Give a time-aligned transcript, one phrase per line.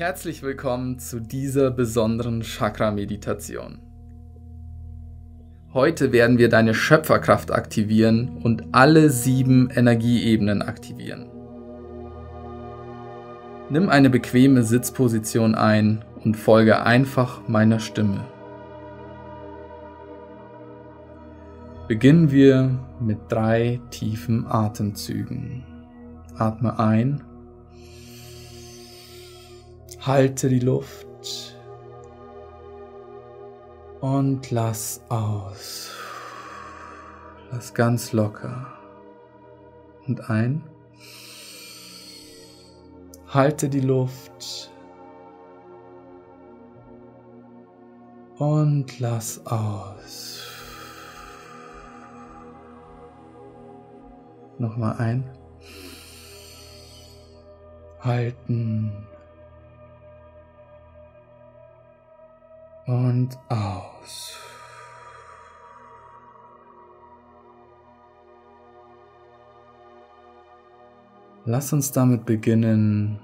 [0.00, 3.80] Herzlich willkommen zu dieser besonderen Chakra-Meditation.
[5.74, 11.26] Heute werden wir deine Schöpferkraft aktivieren und alle sieben Energieebenen aktivieren.
[13.68, 18.24] Nimm eine bequeme Sitzposition ein und folge einfach meiner Stimme.
[21.88, 22.70] Beginnen wir
[23.00, 25.62] mit drei tiefen Atemzügen.
[26.38, 27.22] Atme ein
[30.00, 31.06] Halte die Luft
[34.00, 35.90] und lass aus.
[37.52, 38.66] Lass ganz locker.
[40.06, 40.62] Und ein.
[43.28, 44.72] Halte die Luft
[48.38, 50.40] und lass aus.
[54.56, 55.30] Nochmal ein.
[58.00, 59.06] Halten.
[62.90, 64.36] Und aus.
[71.44, 73.20] Lass uns damit beginnen,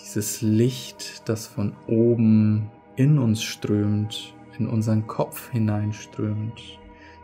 [0.00, 6.78] dieses Licht, das von oben in uns strömt, in unseren Kopf hineinströmt,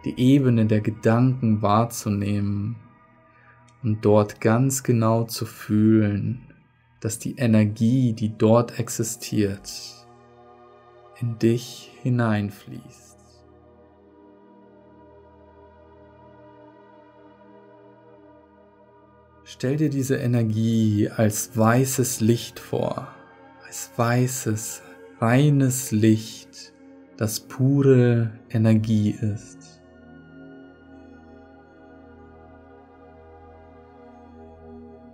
[0.04, 2.74] die Ebene der Gedanken wahrzunehmen
[3.84, 6.40] und dort ganz genau zu fühlen,
[6.98, 10.01] dass die Energie, die dort existiert,
[11.22, 13.18] in dich hineinfließt.
[19.44, 23.08] Stell dir diese Energie als weißes Licht vor,
[23.64, 24.82] als weißes,
[25.20, 26.72] reines Licht,
[27.16, 29.80] das pure Energie ist.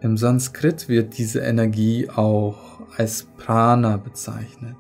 [0.00, 4.76] Im Sanskrit wird diese Energie auch als Prana bezeichnet.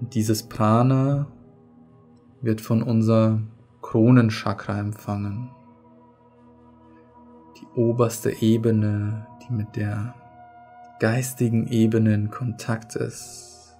[0.00, 1.26] Dieses Prana
[2.40, 3.42] wird von unser
[3.82, 5.50] Kronenchakra empfangen.
[7.60, 10.14] Die oberste Ebene, die mit der
[11.00, 13.76] geistigen Ebene in Kontakt ist,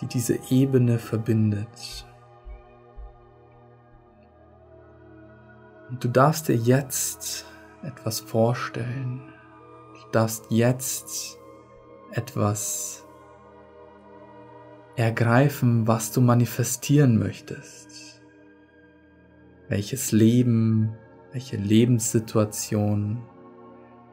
[0.00, 2.06] die diese Ebene verbindet.
[5.88, 7.46] Und du darfst dir jetzt
[7.82, 9.22] etwas vorstellen.
[9.94, 11.36] Du darfst jetzt
[12.12, 13.04] etwas
[14.96, 18.20] ergreifen, was du manifestieren möchtest.
[19.68, 20.96] Welches Leben,
[21.32, 23.22] welche Lebenssituation,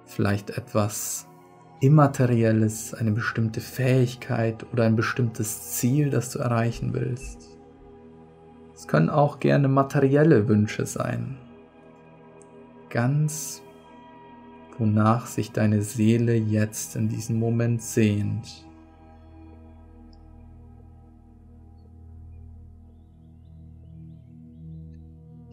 [0.05, 1.27] vielleicht etwas
[1.79, 7.57] Immaterielles, eine bestimmte Fähigkeit oder ein bestimmtes Ziel, das du erreichen willst.
[8.73, 11.37] Es können auch gerne materielle Wünsche sein.
[12.89, 13.61] Ganz
[14.77, 18.66] wonach sich deine Seele jetzt in diesem Moment sehnt.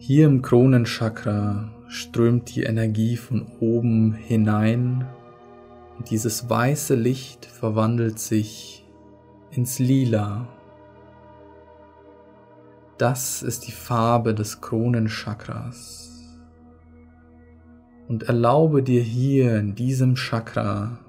[0.07, 5.07] Hier im Kronenchakra strömt die Energie von oben hinein
[5.97, 8.85] und dieses weiße Licht verwandelt sich
[9.49, 10.47] ins Lila.
[12.99, 16.37] Das ist die Farbe des Kronenchakras.
[18.07, 20.99] Und erlaube dir hier in diesem Chakra,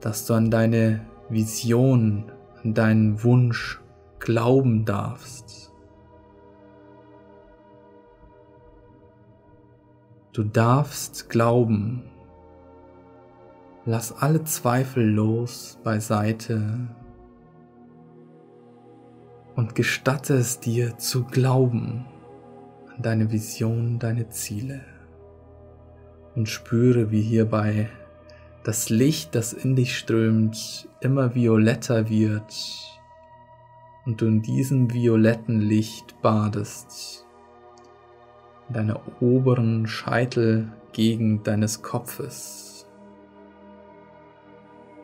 [0.00, 2.32] dass du an deine Vision,
[2.64, 3.82] an deinen Wunsch
[4.18, 5.65] glauben darfst.
[10.36, 12.02] Du darfst glauben.
[13.86, 16.88] Lass alle Zweifel los beiseite
[19.54, 22.04] und gestatte es dir zu glauben
[22.94, 24.82] an deine Vision, deine Ziele.
[26.34, 27.88] Und spüre, wie hierbei
[28.62, 32.54] das Licht, das in dich strömt, immer violetter wird
[34.04, 37.25] und du in diesem violetten Licht badest
[38.68, 42.86] deiner oberen Scheitelgegend deines Kopfes.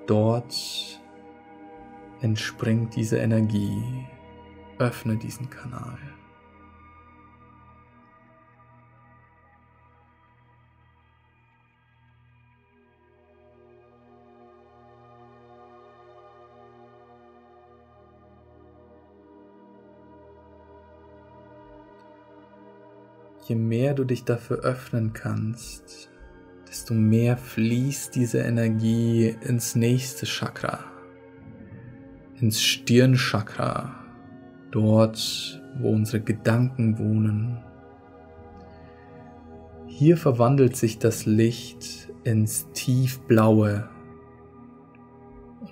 [0.07, 1.01] Dort
[2.21, 4.07] entspringt diese Energie.
[4.79, 5.99] Öffne diesen Kanal.
[23.49, 26.11] Je mehr du dich dafür öffnen kannst,
[26.69, 30.81] desto mehr fließt diese Energie ins nächste Chakra,
[32.41, 33.95] ins Stirnchakra,
[34.71, 37.59] dort, wo unsere Gedanken wohnen.
[39.87, 43.89] Hier verwandelt sich das Licht ins Tiefblaue.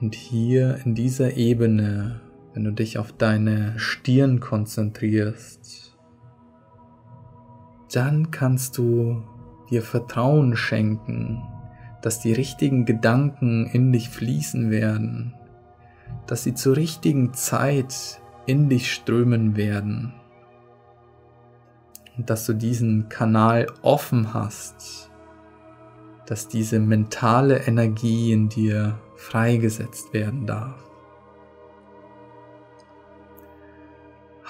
[0.00, 2.20] Und hier in dieser Ebene,
[2.52, 5.89] wenn du dich auf deine Stirn konzentrierst,
[7.92, 9.22] dann kannst du
[9.70, 11.42] dir Vertrauen schenken,
[12.02, 15.34] dass die richtigen Gedanken in dich fließen werden,
[16.26, 20.14] dass sie zur richtigen Zeit in dich strömen werden
[22.16, 25.10] und dass du diesen Kanal offen hast,
[26.26, 30.89] dass diese mentale Energie in dir freigesetzt werden darf.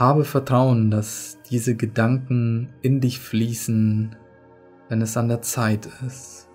[0.00, 4.16] Habe Vertrauen, dass diese Gedanken in dich fließen,
[4.88, 6.48] wenn es an der Zeit ist.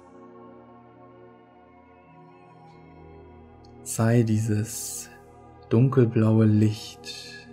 [3.83, 5.11] Sei dieses
[5.69, 7.47] dunkelblaue Licht,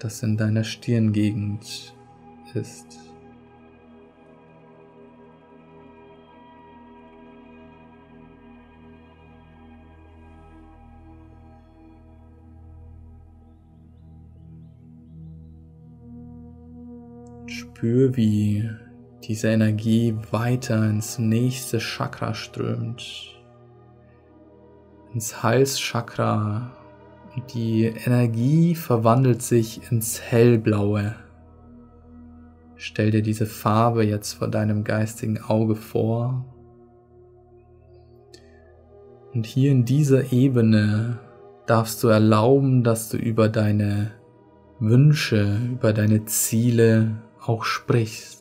[0.00, 1.94] das in deiner Stirngegend
[2.54, 3.07] ist.
[17.78, 18.68] Spür, wie
[19.22, 23.40] diese Energie weiter ins nächste Chakra strömt,
[25.14, 26.72] ins Halschakra
[27.54, 31.14] die Energie verwandelt sich ins Hellblaue.
[32.74, 36.44] Stell dir diese Farbe jetzt vor deinem geistigen Auge vor.
[39.32, 41.20] Und hier in dieser Ebene
[41.66, 44.10] darfst du erlauben, dass du über deine
[44.80, 48.38] Wünsche, über deine Ziele auch sprichst.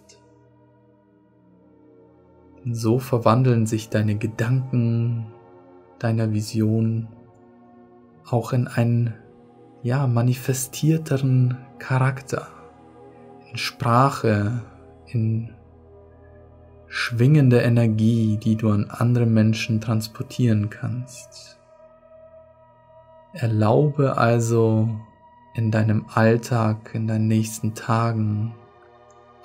[2.70, 5.28] so verwandeln sich deine Gedanken,
[6.00, 7.08] deiner Vision
[8.30, 9.14] auch in einen
[9.84, 12.50] ja manifestierteren Charakter,
[13.50, 14.64] in Sprache,
[15.06, 15.56] in
[16.88, 21.58] schwingende Energie, die du an andere Menschen transportieren kannst.
[23.32, 24.90] Erlaube also
[25.54, 28.54] in deinem Alltag, in deinen nächsten Tagen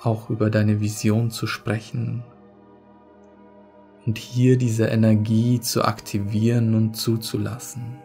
[0.03, 2.23] auch über deine Vision zu sprechen
[4.05, 7.97] und hier diese Energie zu aktivieren und zuzulassen.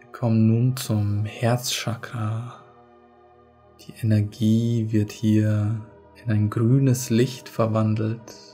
[0.00, 2.64] Wir kommen nun zum Herzchakra.
[3.86, 5.80] Die Energie wird hier
[6.24, 8.47] in ein grünes Licht verwandelt.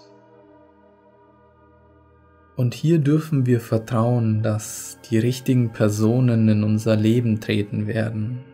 [2.57, 8.45] Und hier dürfen wir vertrauen, dass die richtigen Personen in unser Leben treten werden.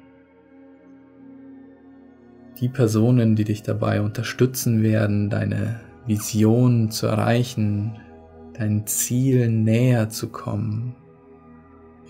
[2.60, 7.98] Die Personen, die dich dabei unterstützen werden, deine Vision zu erreichen,
[8.54, 10.94] dein Ziel näher zu kommen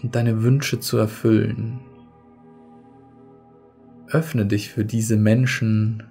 [0.03, 1.81] und deine Wünsche zu erfüllen.
[4.07, 6.05] Öffne dich für diese Menschen,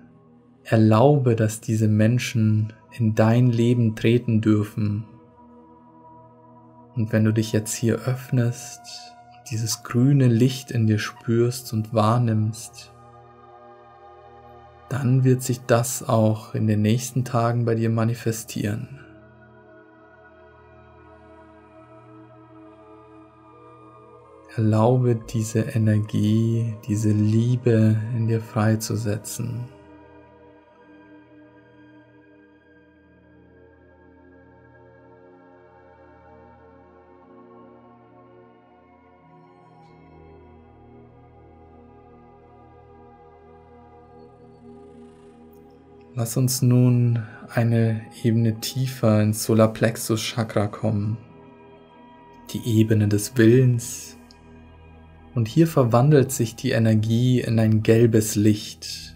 [0.64, 5.06] erlaube, dass diese Menschen in dein Leben treten dürfen
[7.00, 8.82] und wenn du dich jetzt hier öffnest,
[9.50, 12.92] dieses grüne Licht in dir spürst und wahrnimmst,
[14.90, 19.00] dann wird sich das auch in den nächsten Tagen bei dir manifestieren.
[24.58, 29.70] Erlaube diese Energie, diese Liebe in dir freizusetzen.
[46.20, 51.18] Lass uns nun eine Ebene tiefer ins Solarplexus Chakra kommen,
[52.52, 54.18] die Ebene des Willens.
[55.34, 59.16] Und hier verwandelt sich die Energie in ein gelbes Licht,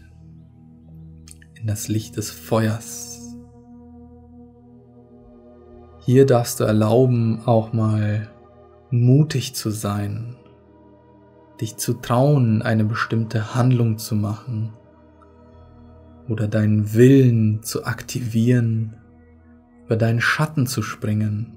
[1.59, 3.35] in das Licht des Feuers.
[6.05, 8.29] Hier darfst du erlauben, auch mal
[8.91, 10.37] mutig zu sein,
[11.59, 14.71] dich zu trauen, eine bestimmte Handlung zu machen
[16.27, 18.95] oder deinen Willen zu aktivieren,
[19.85, 21.53] über deinen Schatten zu springen,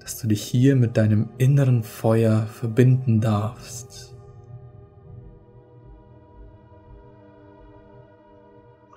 [0.00, 4.14] dass du dich hier mit deinem inneren Feuer verbinden darfst.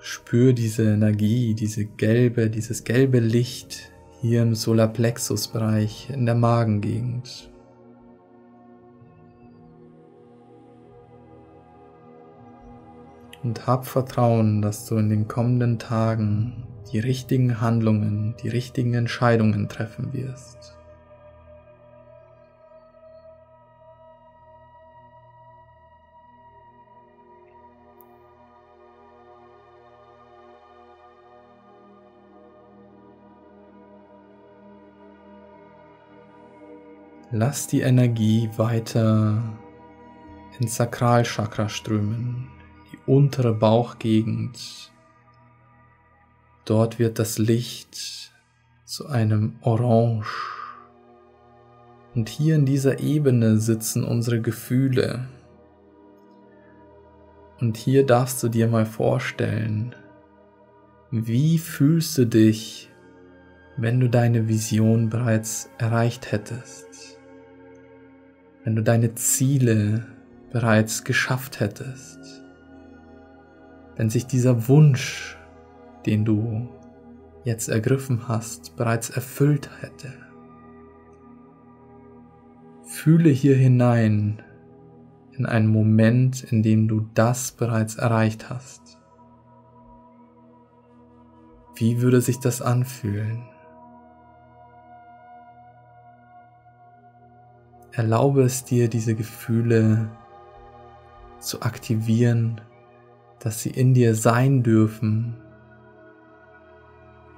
[0.00, 7.50] Spür diese Energie, diese gelbe, dieses gelbe Licht hier im Solarplexus-Bereich in der Magengegend.
[13.42, 19.68] Und hab Vertrauen, dass du in den kommenden Tagen die richtigen Handlungen, die richtigen Entscheidungen
[19.68, 20.78] treffen wirst.
[37.30, 39.42] Lass die Energie weiter
[40.58, 42.48] ins Sakralchakra strömen,
[43.08, 44.92] untere Bauchgegend.
[46.64, 48.32] Dort wird das Licht
[48.84, 50.28] zu einem Orange.
[52.14, 55.28] Und hier in dieser Ebene sitzen unsere Gefühle.
[57.60, 59.94] Und hier darfst du dir mal vorstellen,
[61.10, 62.90] wie fühlst du dich,
[63.76, 67.18] wenn du deine Vision bereits erreicht hättest?
[68.68, 70.06] wenn du deine Ziele
[70.52, 72.37] bereits geschafft hättest,
[73.98, 75.36] wenn sich dieser Wunsch,
[76.06, 76.68] den du
[77.44, 80.14] jetzt ergriffen hast, bereits erfüllt hätte.
[82.84, 84.40] Fühle hier hinein
[85.32, 88.98] in einen Moment, in dem du das bereits erreicht hast.
[91.74, 93.42] Wie würde sich das anfühlen?
[97.90, 100.08] Erlaube es dir, diese Gefühle
[101.40, 102.60] zu aktivieren,
[103.40, 105.36] dass sie in dir sein dürfen.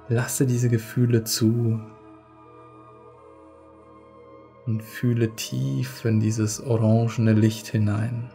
[0.09, 1.79] Lasse diese Gefühle zu
[4.65, 8.29] und fühle tief in dieses orangene Licht hinein.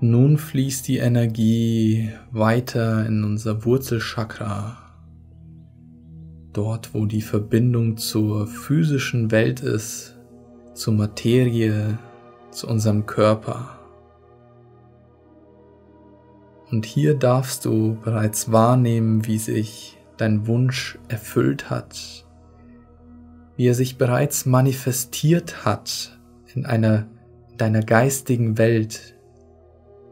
[0.00, 4.76] Nun fließt die Energie weiter in unser Wurzelchakra,
[6.52, 10.16] dort wo die Verbindung zur physischen Welt ist,
[10.74, 11.98] zur Materie,
[12.52, 13.78] zu unserem Körper.
[16.70, 22.24] Und hier darfst du bereits wahrnehmen, wie sich dein Wunsch erfüllt hat,
[23.56, 26.18] wie er sich bereits manifestiert hat
[26.54, 27.08] in einer
[27.56, 29.11] deiner geistigen Welt,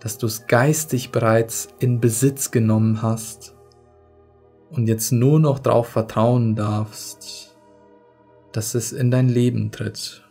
[0.00, 3.54] dass du es geistig bereits in Besitz genommen hast
[4.71, 7.57] und jetzt nur noch darauf vertrauen darfst,
[8.52, 10.26] dass es in dein Leben tritt.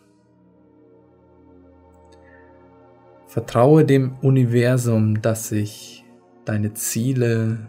[3.28, 6.04] Vertraue dem Universum, dass sich
[6.46, 7.60] deine Ziele,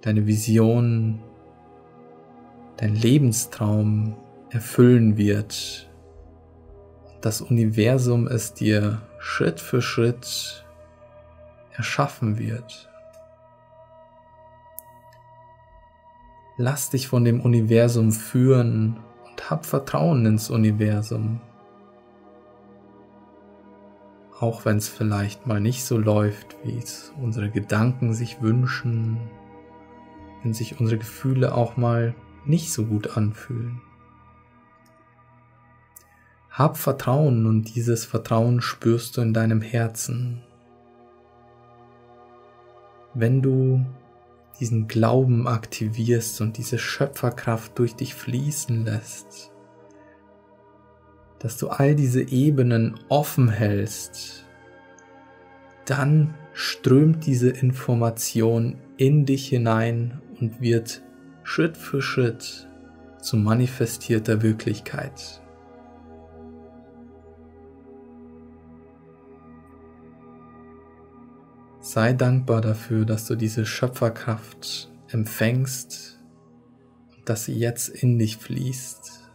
[0.00, 1.20] deine Vision,
[2.76, 4.16] dein Lebenstraum
[4.50, 5.90] erfüllen wird.
[7.20, 10.64] Das Universum es dir Schritt für Schritt
[11.78, 12.90] erschaffen wird.
[16.58, 18.98] Lass dich von dem Universum führen
[19.30, 21.40] und hab Vertrauen ins Universum.
[24.40, 29.18] Auch wenn es vielleicht mal nicht so läuft, wie es unsere Gedanken sich wünschen,
[30.42, 33.80] wenn sich unsere Gefühle auch mal nicht so gut anfühlen.
[36.50, 40.42] Hab Vertrauen und dieses Vertrauen spürst du in deinem Herzen
[43.20, 43.84] wenn du
[44.60, 49.52] diesen Glauben aktivierst und diese Schöpferkraft durch dich fließen lässt,
[51.38, 54.44] dass du all diese Ebenen offen hältst,
[55.84, 61.02] dann strömt diese Information in dich hinein und wird
[61.44, 62.68] Schritt für Schritt
[63.20, 65.40] zu manifestierter Wirklichkeit.
[71.88, 76.20] Sei dankbar dafür, dass du diese Schöpferkraft empfängst
[77.16, 79.30] und dass sie jetzt in dich fließt.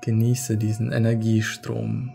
[0.00, 2.14] Genieße diesen Energiestrom.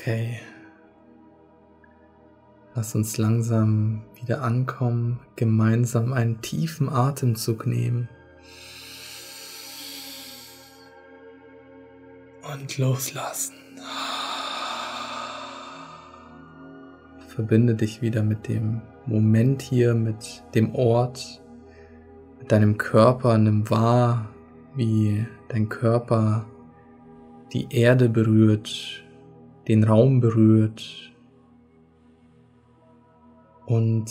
[0.00, 0.40] Okay.
[2.74, 8.08] Lass uns langsam wieder ankommen, gemeinsam einen tiefen Atemzug nehmen.
[12.50, 13.56] Und loslassen.
[17.28, 21.42] Verbinde dich wieder mit dem Moment hier, mit dem Ort,
[22.38, 24.30] mit deinem Körper, nimm wahr,
[24.74, 26.46] wie dein Körper
[27.52, 29.04] die Erde berührt,
[29.70, 31.12] den Raum berührt
[33.66, 34.10] und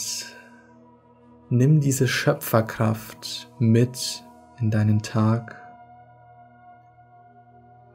[1.49, 4.23] nimm diese Schöpferkraft mit
[4.61, 5.57] in deinen Tag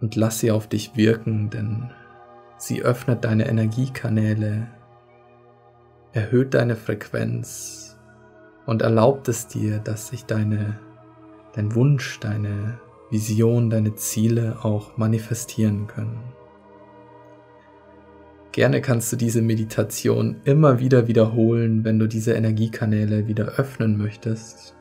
[0.02, 1.90] und lass sie auf dich wirken, denn
[2.58, 4.66] sie öffnet deine Energiekanäle,
[6.12, 7.96] erhöht deine Frequenz
[8.66, 10.78] und erlaubt es dir, dass sich deine,
[11.54, 12.78] dein Wunsch, deine
[13.08, 16.20] Vision, deine Ziele auch manifestieren können.
[18.54, 24.76] Gerne kannst du diese Meditation immer wieder wiederholen, wenn du diese Energiekanäle wieder öffnen möchtest.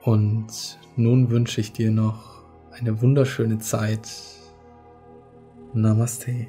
[0.00, 4.08] Und nun wünsche ich dir noch eine wunderschöne Zeit.
[5.74, 6.46] Namaste.